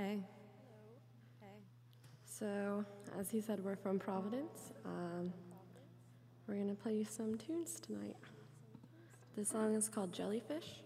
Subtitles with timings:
[0.00, 0.18] Hey.
[2.24, 2.86] So,
[3.18, 4.72] as he said, we're from Providence.
[4.86, 5.30] Um,
[6.48, 8.16] we're going to play you some tunes tonight.
[9.36, 10.80] This song is called Jellyfish.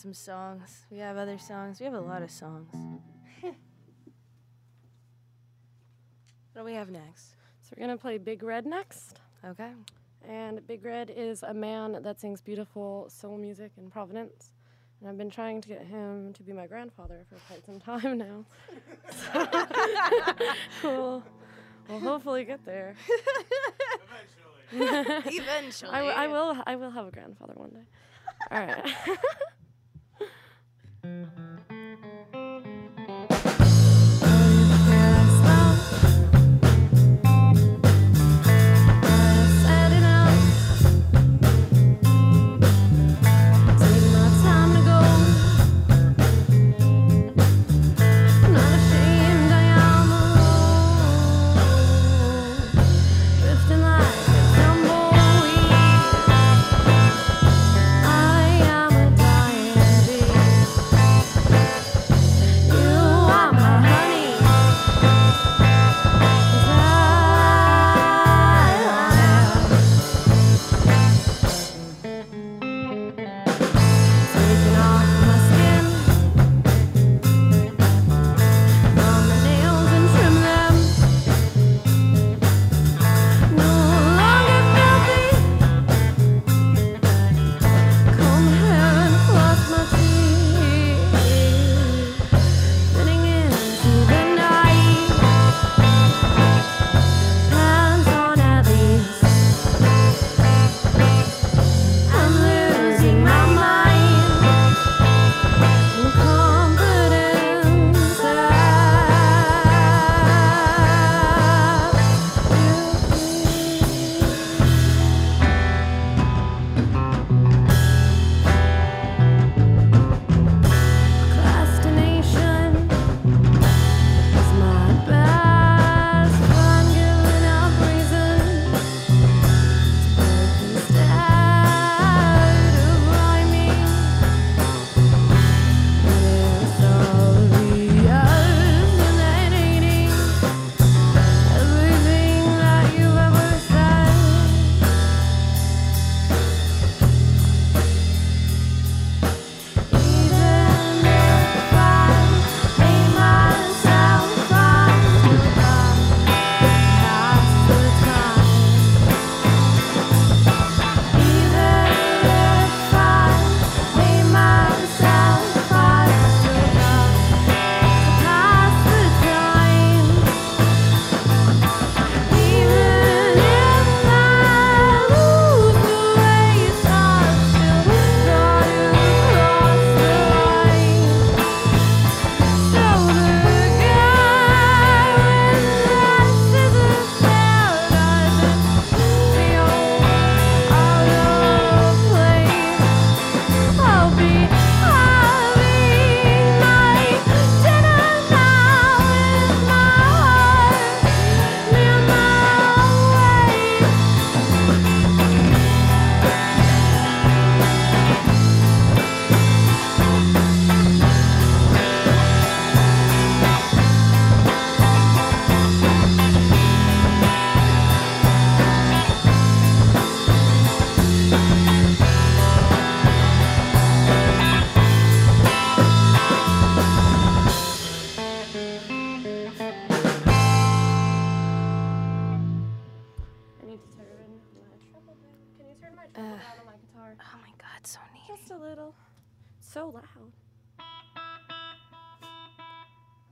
[0.00, 0.86] Some songs.
[0.90, 1.78] We have other songs.
[1.78, 2.72] We have a lot of songs.
[3.42, 3.54] what
[6.56, 7.34] do we have next?
[7.60, 9.20] So we're going to play Big Red next.
[9.44, 9.72] Okay.
[10.26, 14.52] And Big Red is a man that sings beautiful soul music in Providence.
[15.00, 18.18] And I've been trying to get him to be my grandfather for quite some time
[18.18, 18.44] now.
[20.84, 21.22] we'll,
[21.88, 22.94] we'll hopefully get there.
[24.72, 25.38] Eventually.
[25.38, 25.90] Eventually.
[25.90, 26.62] I, I will.
[26.66, 27.86] I will have a grandfather one day.
[28.50, 28.94] All right.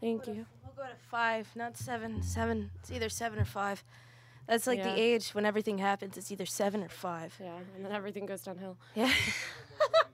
[0.08, 0.46] Thank you.
[0.64, 2.22] We'll go to five, not seven.
[2.22, 2.70] Seven.
[2.80, 3.84] It's either seven or five.
[4.46, 4.94] That's like Yeah.
[4.94, 6.16] the age when everything happens.
[6.16, 7.34] It's either seven or five.
[7.38, 8.76] Yeah, and then everything goes downhill.
[8.94, 9.12] Yeah.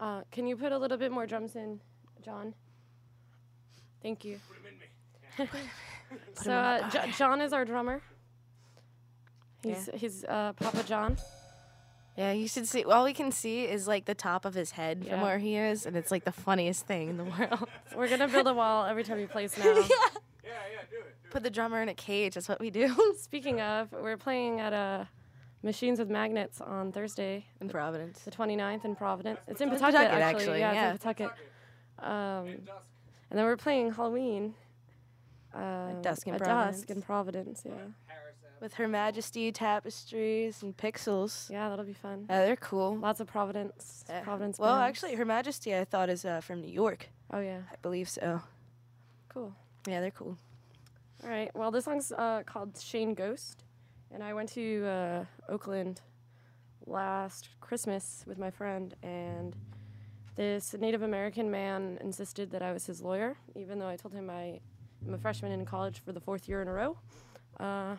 [0.00, 1.78] Uh, can you put a little bit more drums in,
[2.24, 2.54] John?
[4.02, 4.40] Thank you.
[6.34, 8.02] so uh, J- John is our drummer.
[9.62, 11.16] He's he's uh, Papa John.
[12.16, 12.84] Yeah, you should see.
[12.84, 15.86] All we can see is like the top of his head from where he is,
[15.86, 17.68] and it's like the funniest thing in the world.
[17.96, 19.64] We're gonna build a wall every time he plays now.
[19.64, 19.88] Yeah, yeah,
[20.44, 20.52] yeah,
[20.90, 21.16] do it.
[21.24, 22.34] Do Put the drummer in a cage.
[22.34, 25.04] That's what we do Speaking of, we're playing at uh,
[25.62, 28.20] Machines with Magnets on Thursday, in Providence.
[28.20, 29.40] the 29th in Providence.
[29.48, 30.42] It's in in Pawtucket, Pawtucket, actually.
[30.42, 30.92] actually, Yeah, yeah.
[30.94, 31.30] it's in Pawtucket.
[31.98, 32.68] Um,
[33.30, 34.54] and then we're playing Halloween.
[35.54, 36.78] Uh, dusk in at Providence.
[36.78, 37.62] dusk in Providence.
[37.64, 38.01] Yeah, Harris Ave.
[38.62, 41.50] With Her Majesty tapestries and pixels.
[41.50, 42.26] yeah, that'll be fun.
[42.30, 42.96] Yeah, they're cool.
[42.96, 44.04] Lots of Providence.
[44.08, 44.20] Yeah.
[44.20, 44.56] Providence.
[44.56, 44.88] Well, bands.
[44.88, 47.08] actually, Her Majesty, I thought is uh, from New York.
[47.32, 48.40] Oh yeah, I believe so.
[49.28, 49.52] cool.
[49.88, 50.38] Yeah, they're cool.
[51.24, 51.50] All right.
[51.56, 53.64] Well, this song's uh, called Shane Ghost,
[54.12, 56.00] and I went to uh, Oakland
[56.86, 59.56] last Christmas with my friend, and
[60.36, 64.30] this Native American man insisted that I was his lawyer, even though I told him
[64.30, 64.60] I
[65.04, 66.96] am a freshman in college for the fourth year in a row.
[67.58, 67.96] Uh,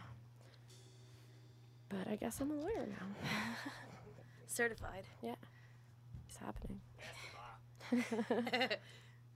[1.93, 3.05] but I guess I'm a lawyer now.
[4.47, 5.03] Certified.
[5.21, 5.35] Yeah.
[6.27, 6.81] It's happening.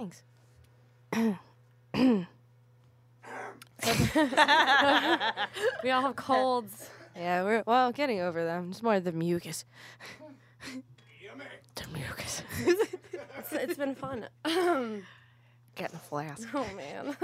[0.00, 0.22] Thanks.
[5.84, 6.88] we all have colds.
[7.14, 8.68] Yeah, we're well getting over them.
[8.70, 9.66] It's more the mucus.
[11.74, 12.42] the mucus.
[12.60, 12.96] It's,
[13.52, 14.26] it's been fun.
[14.44, 15.04] Getting
[15.76, 16.48] the flask.
[16.54, 17.14] Oh man.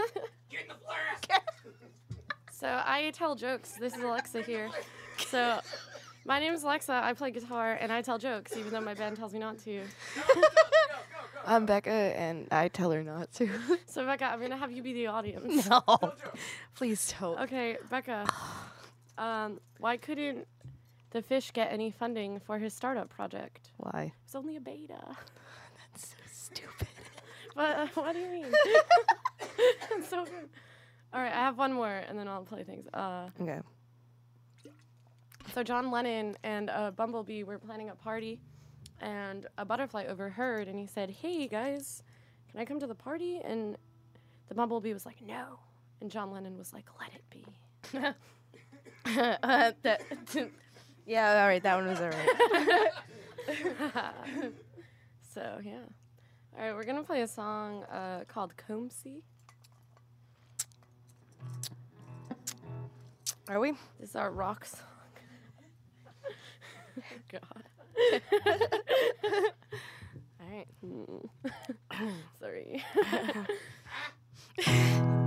[0.51, 1.31] Getting the flask.
[2.53, 3.73] so I tell jokes.
[3.81, 4.69] This is Alexa here.
[5.29, 5.61] So
[6.27, 6.93] my name is Alexa.
[6.93, 9.81] I play guitar and I tell jokes, even though my band tells me not to.
[11.47, 13.49] I'm Becca, and I tell her not to.
[13.87, 15.69] So Becca, I'm gonna have you be the audience.
[15.69, 15.81] no,
[16.75, 17.39] please don't.
[17.41, 18.27] Okay, Becca.
[19.19, 20.47] Um, why couldn't
[21.11, 23.71] the fish get any funding for his startup project?
[23.79, 24.13] Why?
[24.25, 24.99] It's only a beta.
[25.93, 26.89] That's so stupid.
[27.55, 28.53] But uh, what do you mean?
[30.11, 30.49] So good.
[31.15, 32.87] All right, I have one more, and then I'll play things.
[32.93, 33.61] Uh, Okay.
[35.55, 38.41] so John Lennon and uh, Bumblebee were planning a party,
[39.01, 42.03] and a butterfly overheard, and he said, "Hey guys,
[42.51, 43.77] can I come to the party?" And
[44.49, 45.59] the Bumblebee was like, "No,"
[46.01, 47.45] and John Lennon was like, "Let it be."
[49.43, 50.03] uh, that,
[51.07, 51.63] yeah, all right.
[51.63, 52.93] That one was all right.
[55.35, 55.79] so yeah.
[56.59, 59.23] All right, we're gonna play a song uh, called "Combsey."
[63.49, 63.73] Are we?
[64.01, 64.81] This is our rock song.
[67.31, 67.63] God.
[70.41, 70.67] All right.
[70.85, 71.29] Mm.
[72.41, 72.85] Sorry.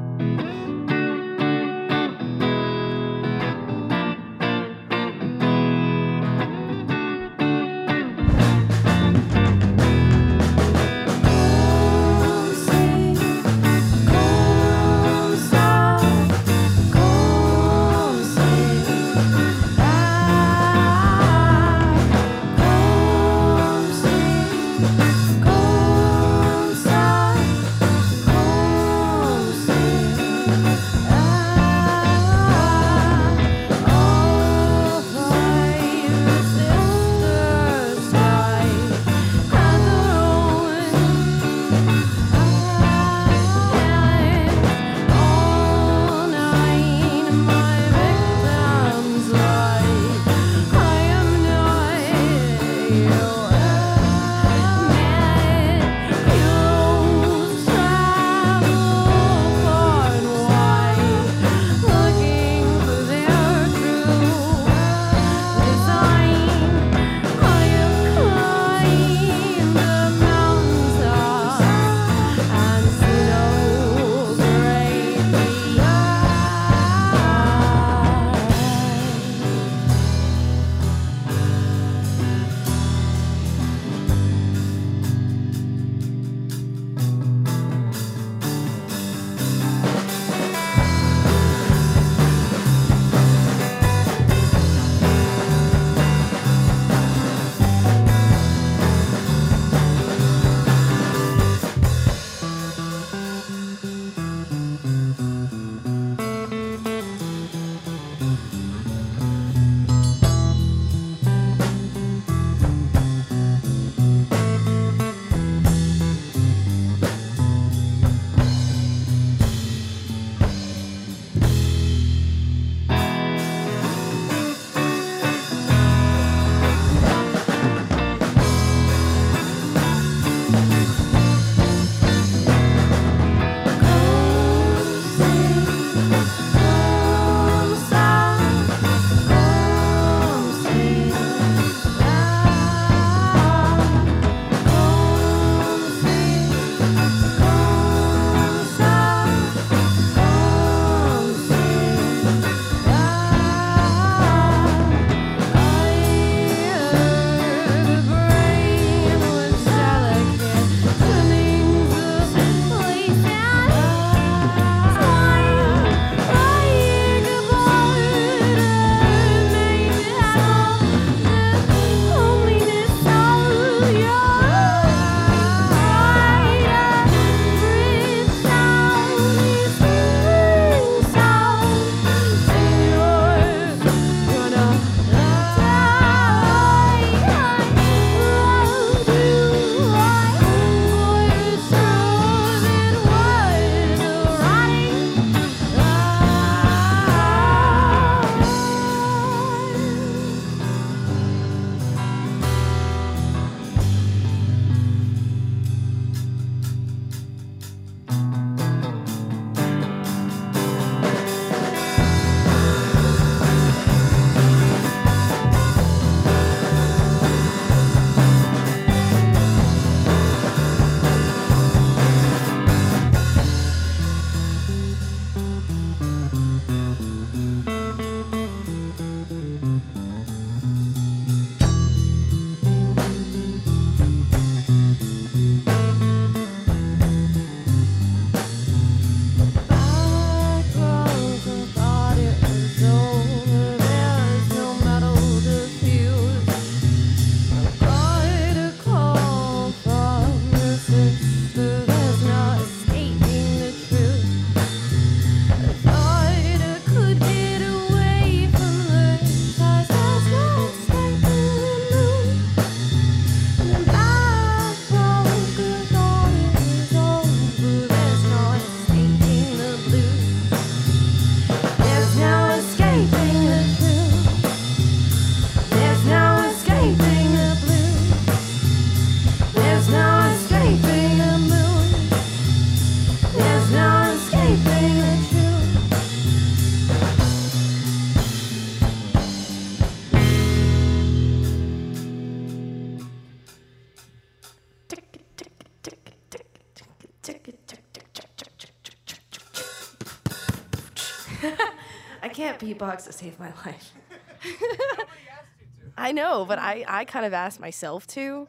[302.82, 303.94] I can't beatbox to save my life.
[304.12, 305.92] Asked you to.
[305.98, 308.48] I know, but I, I kind of asked myself to,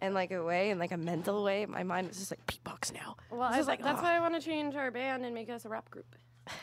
[0.00, 1.66] in like a way, in like a mental way.
[1.66, 3.16] My mind was just like beatbox now.
[3.30, 4.02] Well, I, is like, that's oh.
[4.02, 6.06] why I want to change our band and make us a rap group.
[6.48, 6.54] All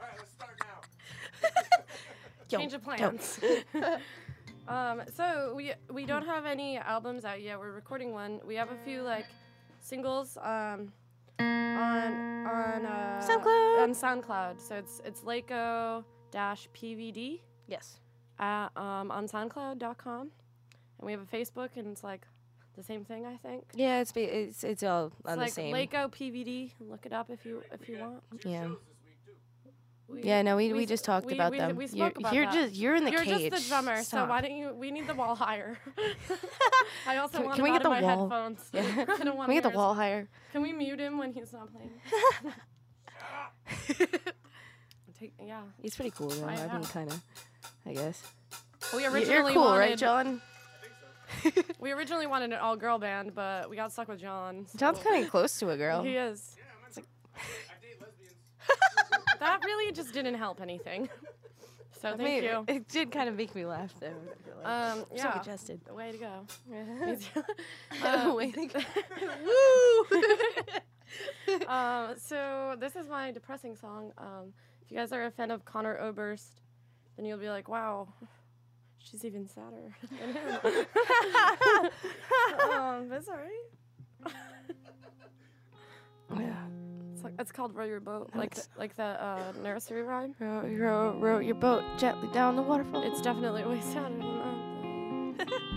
[0.00, 1.50] right, let's start now.
[2.48, 3.40] Yo, change of plans.
[4.68, 7.58] um, so we we don't have any albums out yet.
[7.58, 8.40] We're recording one.
[8.46, 9.26] We have a few like
[9.80, 10.92] singles um,
[11.40, 13.82] on on uh, SoundCloud.
[13.82, 14.60] On SoundCloud.
[14.60, 17.98] So it's it's Laco dash PVD Yes.
[18.38, 22.26] at, um, on SoundCloud.com, and we have a Facebook, and it's like
[22.76, 23.26] the same thing.
[23.26, 23.64] I think.
[23.74, 25.72] Yeah, it's be, it's it's all It's on like the same.
[25.72, 26.72] Laco PVD.
[26.80, 28.22] Look it up if you if you want.
[28.44, 28.64] Yeah.
[28.64, 29.70] Shows this week too.
[30.08, 31.74] We- Yeah, no, we, we, s- just talked we- about we, them.
[31.76, 32.54] We you're about you're that.
[32.54, 33.50] just you're in the You're cage.
[33.50, 34.72] just the drummer, so why don't you?
[34.72, 35.78] We need the wall higher.
[37.08, 38.28] I also Can- want can we get the my wall?
[38.28, 38.68] headphones.
[38.72, 38.82] Yeah.
[38.82, 39.76] I don't Can we get the hairs.
[39.76, 40.28] wall higher?
[40.52, 41.90] Can we mute him when he's not playing?
[45.18, 45.62] Take, yeah.
[45.80, 46.46] He's pretty cool though.
[46.46, 47.20] I I, mean, kind of.
[47.86, 48.22] I guess.
[48.94, 50.42] We originally You're cool, wanted, right, John?
[51.80, 54.66] We originally wanted an all-girl band, but we got stuck with John.
[54.76, 56.02] John's so- kind of close to a girl.
[56.02, 56.54] He is.
[56.56, 57.02] Yeah,
[59.40, 59.60] I'm I date lesbians.
[59.60, 61.08] That really just didn't help anything.
[62.00, 62.64] So I thank mean, you.
[62.68, 64.12] It did kind of make me laugh though.
[64.62, 64.66] Like.
[64.66, 65.32] Um, so yeah.
[65.32, 65.80] congested.
[65.90, 66.46] Way to go.
[68.04, 68.80] Uh, Way to go.
[71.48, 71.66] Woo!
[71.66, 74.12] um, so this is my depressing song.
[74.18, 76.60] Um, if you guys are a fan of Conor Oberst,
[77.16, 78.08] then you'll be like, wow,
[78.98, 80.60] she's even sadder than him.
[82.70, 83.28] um, but it's
[86.38, 86.66] yeah.
[87.26, 90.34] It's, like, it's called Row Your Boat, like the, like the uh, nursery rhyme.
[90.38, 93.02] Row, row, row your boat gently down the waterfall.
[93.02, 95.72] It's definitely way sadder than that.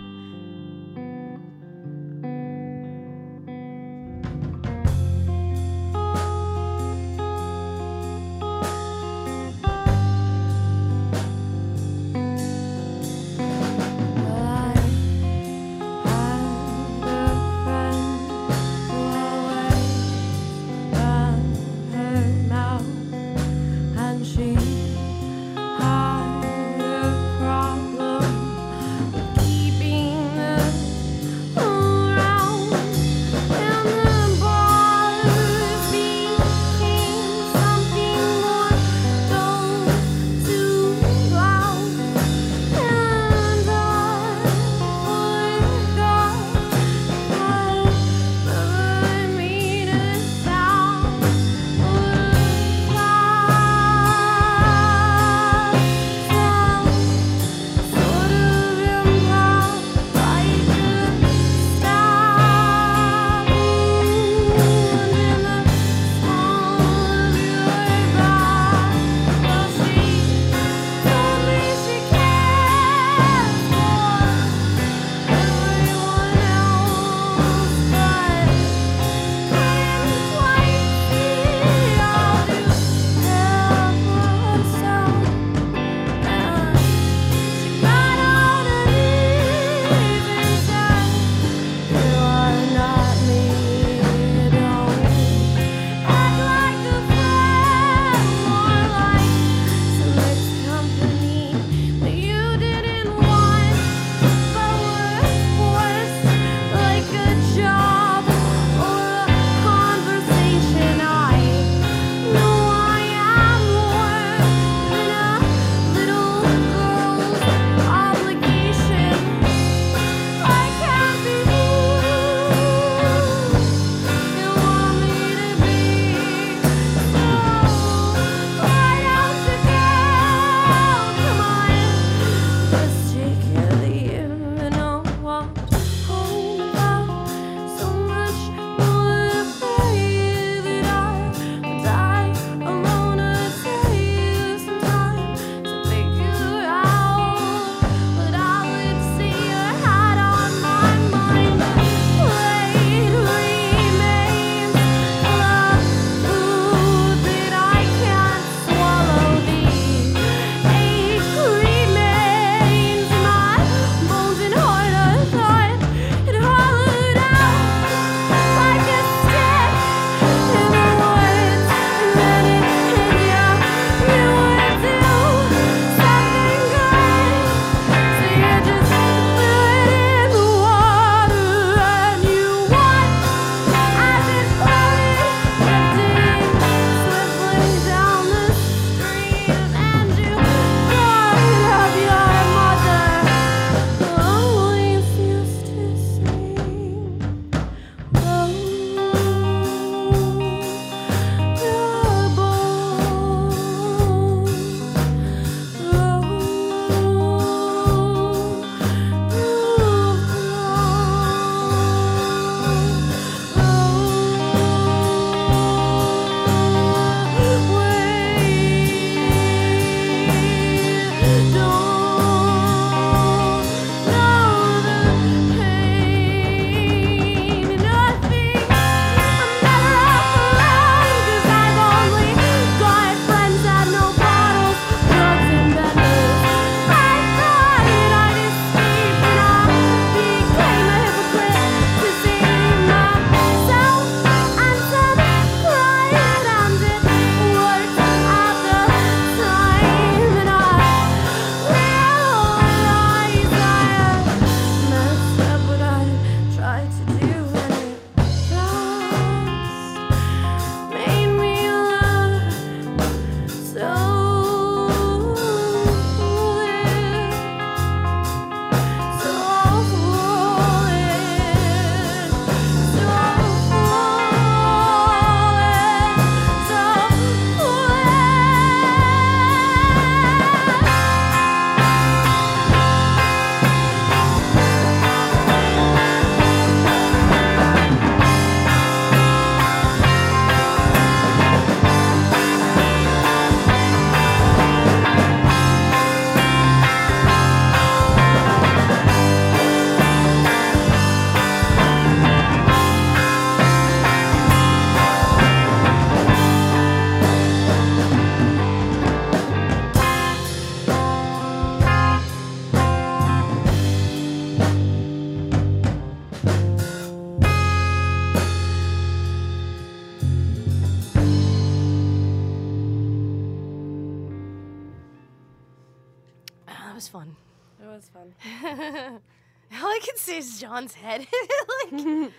[330.70, 331.26] John's head.
[331.92, 332.32] like,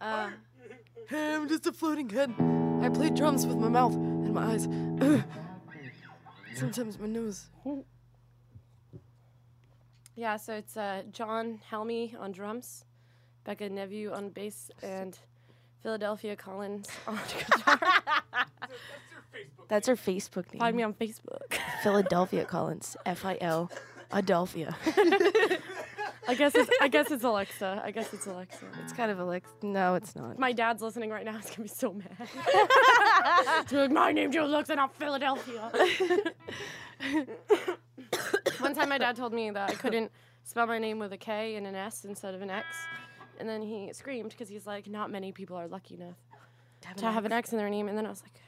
[0.00, 0.30] uh,
[1.08, 2.32] hey, I'm just a floating head.
[2.82, 4.68] I play drums with my mouth and my eyes.
[6.54, 7.46] Sometimes my nose.
[10.14, 12.84] Yeah, so it's uh, John Helmy on drums,
[13.42, 15.18] Becca Nevu on bass, and
[15.82, 17.80] Philadelphia Collins on guitar.
[17.80, 18.68] That's
[19.10, 19.68] your Facebook.
[19.68, 20.60] That's her Facebook name.
[20.60, 21.58] Find me on Facebook.
[21.82, 22.96] Philadelphia Collins.
[23.04, 23.68] F I L.
[24.12, 24.76] Adelphia.
[26.26, 27.82] I guess it's I guess it's Alexa.
[27.84, 28.64] I guess it's Alexa.
[28.82, 29.50] It's kind of Alexa.
[29.62, 30.38] No, it's not.
[30.38, 31.36] My dad's listening right now.
[31.36, 32.10] He's gonna be so mad.
[33.68, 35.70] He's like, my name's Alexa, not Philadelphia.
[38.58, 40.10] One time, my dad told me that I couldn't
[40.44, 42.66] spell my name with a K and an S instead of an X,
[43.38, 46.16] and then he screamed because he's like, not many people are lucky enough
[46.96, 47.88] to have an X in their name.
[47.88, 48.40] And then I was like,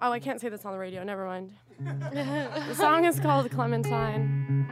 [0.00, 1.02] oh, I can't say this on the radio.
[1.04, 1.52] Never mind.
[1.80, 4.65] the song is called Clementine.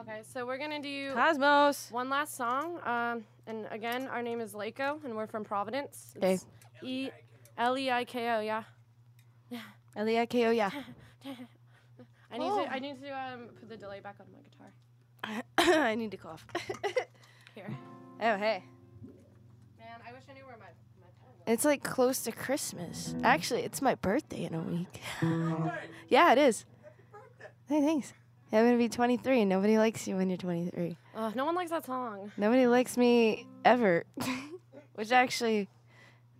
[0.00, 1.88] Okay, so we're gonna do Cosmos.
[1.90, 2.78] one last song.
[2.84, 6.14] Um, and again, our name is Leiko, and we're from Providence.
[6.18, 6.34] Okay.
[6.34, 6.46] It's
[6.82, 7.10] E
[7.56, 8.40] L E I K O.
[8.40, 8.62] Yeah.
[9.96, 10.70] L-E-I-K-O, yeah.
[11.24, 12.64] I need Oh.
[12.64, 12.72] to.
[12.72, 15.82] I need to um, put the delay back on my guitar.
[15.88, 16.46] I need to cough.
[17.54, 17.68] Here.
[18.20, 18.62] oh, hey.
[19.78, 20.66] Man, I wish I knew where my
[21.00, 21.52] my.
[21.52, 23.14] It's like close to Christmas.
[23.24, 25.00] Actually, it's my birthday in a week.
[26.08, 26.66] yeah, it is.
[27.68, 28.12] Hey, thanks.
[28.52, 30.96] I'm gonna be 23, and nobody likes you when you're 23.
[31.16, 32.30] Oh, no one likes that song.
[32.36, 34.04] Nobody likes me ever.
[34.94, 35.68] Which actually,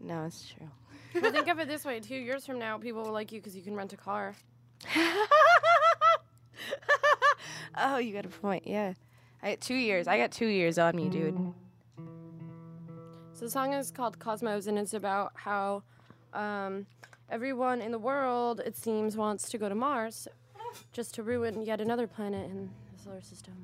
[0.00, 0.70] no, it's true.
[1.20, 3.56] But think of it this way: two years from now, people will like you because
[3.56, 4.36] you can rent a car.
[7.76, 8.64] oh, you got a point.
[8.64, 8.92] Yeah,
[9.42, 10.06] I got two years.
[10.06, 11.36] I got two years on me, dude.
[13.32, 15.82] So the song is called Cosmos, and it's about how
[16.32, 16.86] um,
[17.28, 20.28] everyone in the world, it seems, wants to go to Mars,
[20.92, 23.54] just to ruin yet another planet in the solar system.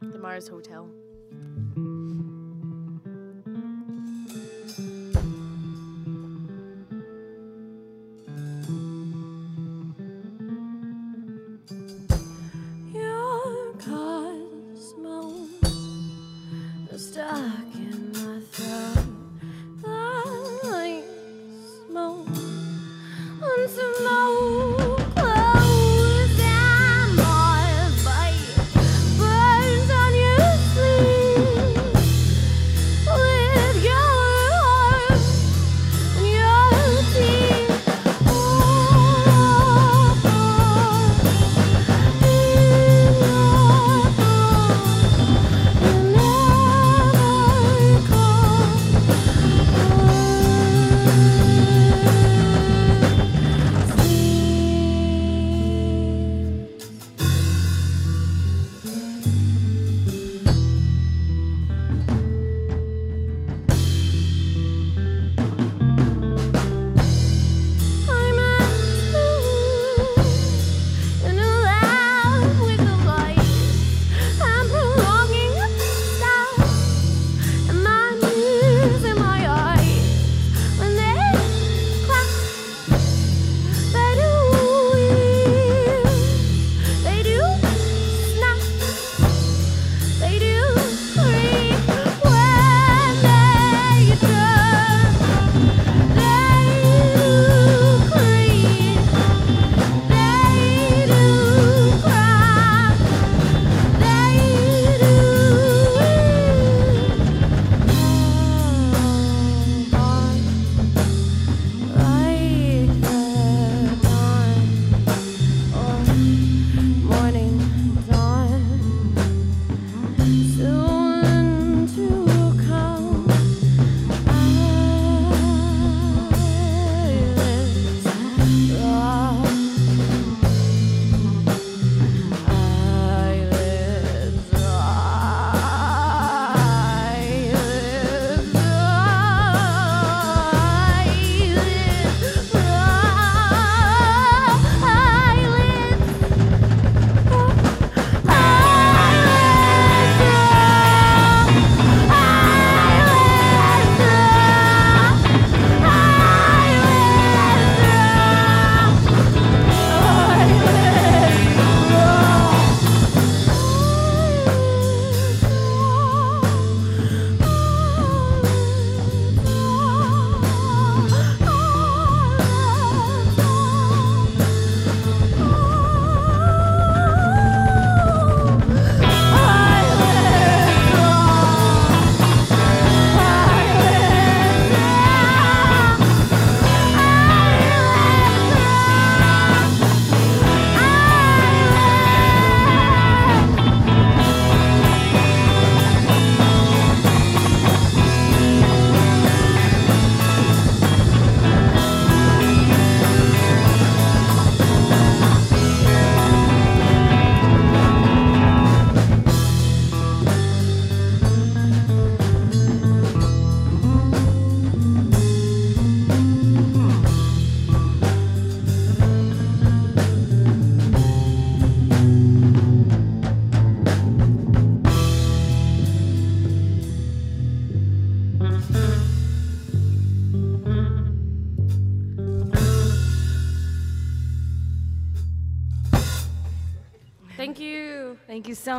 [0.00, 0.88] The Mars Hotel.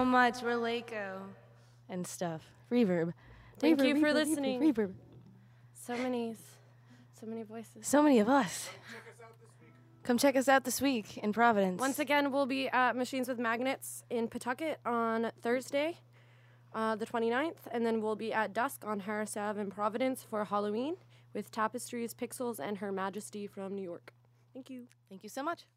[0.01, 0.41] So much.
[0.41, 1.19] We're Leiko
[1.87, 2.41] and stuff.
[2.71, 3.13] Reverb.
[3.59, 4.59] Thank Reverb, you for reverb, reverb, listening.
[4.59, 4.93] Reverb.
[5.73, 6.35] So many,
[7.19, 7.85] so many voices.
[7.85, 8.69] So many of us.
[8.91, 9.69] Check us out this week.
[10.01, 11.79] Come check us out this week in Providence.
[11.79, 15.99] Once again, we'll be at Machines with Magnets in Pawtucket on Thursday,
[16.73, 20.45] uh, the 29th, and then we'll be at dusk on Harris Ave in Providence for
[20.45, 20.95] Halloween
[21.35, 24.13] with Tapestries, Pixels, and Her Majesty from New York.
[24.51, 24.87] Thank you.
[25.09, 25.67] Thank you so much.